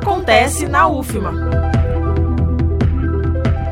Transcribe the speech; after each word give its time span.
Acontece 0.00 0.66
na 0.66 0.88
UFMA. 0.88 1.30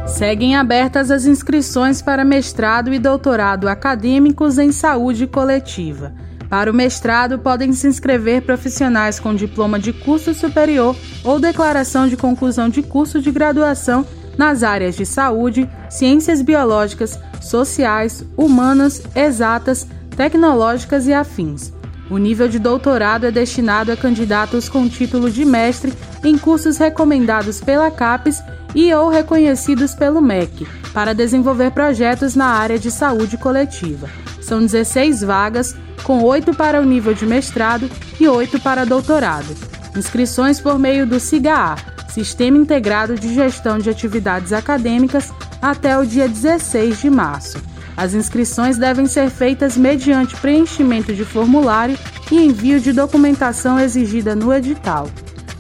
Seguem 0.07 0.57
abertas 0.57 1.11
as 1.11 1.25
inscrições 1.25 2.03
para 2.03 2.23
mestrado 2.23 2.93
e 2.93 2.99
doutorado 2.99 3.67
acadêmicos 3.67 4.59
em 4.59 4.71
saúde 4.71 5.27
coletiva. 5.27 6.13
Para 6.51 6.71
o 6.71 6.75
mestrado, 6.75 7.39
podem 7.39 7.73
se 7.73 7.87
inscrever 7.87 8.43
profissionais 8.43 9.19
com 9.19 9.35
diploma 9.35 9.79
de 9.79 9.91
curso 9.91 10.35
superior 10.35 10.95
ou 11.25 11.41
declaração 11.41 12.07
de 12.07 12.17
conclusão 12.17 12.69
de 12.69 12.83
curso 12.83 13.23
de 13.23 13.31
graduação 13.31 14.07
nas 14.37 14.63
áreas 14.63 14.97
de 14.97 15.07
saúde, 15.07 15.69
ciências 15.89 16.43
biológicas, 16.43 17.19
sociais, 17.41 18.23
humanas, 18.37 19.03
exatas, 19.17 19.87
tecnológicas 20.15 21.07
e 21.07 21.15
afins. 21.15 21.73
O 22.11 22.17
nível 22.17 22.49
de 22.49 22.59
doutorado 22.59 23.27
é 23.27 23.31
destinado 23.31 23.93
a 23.93 23.97
candidatos 23.97 24.69
com 24.69 24.89
título 24.89 25.31
de 25.31 25.45
mestre 25.45 25.93
em 26.25 26.39
cursos 26.39 26.79
recomendados 26.79 27.61
pela 27.61 27.91
CAPES 27.91 28.43
e 28.75 28.93
ou 28.95 29.09
reconhecidos 29.09 29.95
pelo 29.95 30.21
MEC, 30.21 30.67
para 30.93 31.15
desenvolver 31.15 31.71
projetos 31.71 32.35
na 32.35 32.47
área 32.47 32.79
de 32.79 32.91
saúde 32.91 33.37
coletiva. 33.37 34.09
São 34.41 34.61
16 34.61 35.23
vagas, 35.23 35.77
com 36.03 36.23
8 36.23 36.55
para 36.55 36.81
o 36.81 36.85
nível 36.85 37.13
de 37.13 37.27
mestrado 37.27 37.91
e 38.19 38.27
8 38.27 38.61
para 38.61 38.87
doutorado. 38.87 39.55
Inscrições 39.97 40.61
por 40.61 40.79
meio 40.79 41.07
do 41.07 41.21
SIGA, 41.21 41.77
Sistema 42.09 42.57
Integrado 42.57 43.15
de 43.15 43.35
Gestão 43.35 43.79
de 43.79 43.91
Atividades 43.91 44.53
Acadêmicas, 44.53 45.33
até 45.61 45.99
o 45.99 46.07
dia 46.07 46.29
16 46.29 47.01
de 47.01 47.11
março. 47.11 47.68
As 47.99 48.15
inscrições 48.15 48.79
devem 48.79 49.07
ser 49.07 49.29
feitas 49.29 49.77
mediante 49.77 50.37
preenchimento 50.37 51.13
de 51.13 51.25
formulário 51.25 51.99
e 52.31 52.37
envio 52.37 52.79
de 52.79 52.93
documentação 52.93 53.77
exigida 53.77 54.37
no 54.37 54.55
edital. 54.55 55.11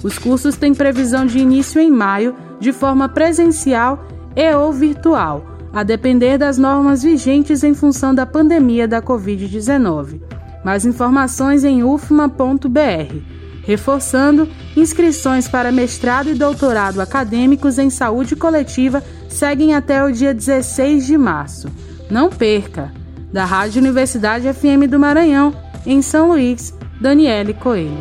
Os 0.04 0.20
cursos 0.20 0.56
têm 0.56 0.72
previsão 0.72 1.26
de 1.26 1.40
início 1.40 1.80
em 1.80 1.90
maio, 1.90 2.36
de 2.60 2.72
forma 2.72 3.08
presencial 3.08 4.06
e 4.36 4.54
ou 4.54 4.72
virtual, 4.72 5.44
a 5.72 5.82
depender 5.82 6.38
das 6.38 6.58
normas 6.58 7.02
vigentes 7.02 7.64
em 7.64 7.74
função 7.74 8.14
da 8.14 8.24
pandemia 8.24 8.86
da 8.86 9.02
Covid-19. 9.02 10.20
Mais 10.64 10.86
informações 10.86 11.64
em 11.64 11.82
ufma.br. 11.82 13.16
Reforçando, 13.64 14.48
inscrições 14.76 15.48
para 15.48 15.72
mestrado 15.72 16.30
e 16.30 16.34
doutorado 16.34 17.00
acadêmicos 17.00 17.80
em 17.80 17.90
saúde 17.90 18.36
coletiva 18.36 19.02
seguem 19.28 19.74
até 19.74 20.04
o 20.04 20.12
dia 20.12 20.32
16 20.32 21.04
de 21.04 21.18
março. 21.18 21.68
Não 22.10 22.30
perca! 22.30 22.92
Da 23.32 23.44
Rádio 23.44 23.80
Universidade 23.80 24.50
FM 24.52 24.88
do 24.88 24.98
Maranhão, 24.98 25.52
em 25.84 26.00
São 26.00 26.28
Luís, 26.28 26.74
Daniele 27.00 27.52
Coelho. 27.52 27.98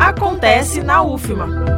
Acontece 0.00 0.82
na 0.82 1.02
UFMA. 1.02 1.75